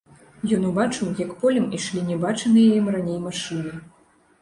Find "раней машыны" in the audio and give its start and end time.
2.99-3.81